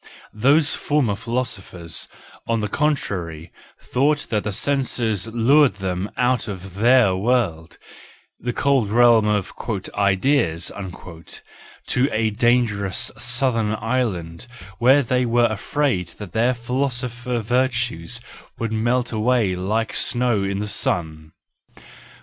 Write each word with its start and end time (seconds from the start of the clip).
Those 0.33 0.73
former 0.73 1.15
philosophers, 1.15 2.07
on 2.47 2.59
the 2.61 2.67
contrary, 2.67 3.53
thought 3.79 4.25
that 4.31 4.43
the 4.45 4.51
senses 4.51 5.27
lured 5.27 5.73
them 5.73 6.09
out 6.17 6.47
of 6.47 6.73
their 6.73 7.15
world, 7.15 7.77
the 8.39 8.51
cold 8.51 8.89
realm 8.89 9.27
of 9.27 9.53
"ideas," 9.93 10.69
to 10.71 12.09
a 12.11 12.31
dan¬ 12.31 12.67
gerous 12.67 13.11
southern 13.15 13.75
island 13.75 14.47
where 14.79 15.03
they 15.03 15.23
were 15.23 15.45
afraid 15.45 16.07
that 16.17 16.31
their 16.31 16.55
philosopher 16.55 17.37
virtues 17.37 18.19
would 18.57 18.73
melt 18.73 19.11
away 19.11 19.55
like 19.55 19.93
snow 19.93 20.43
in 20.43 20.57
the 20.57 20.67
sun. 20.67 21.33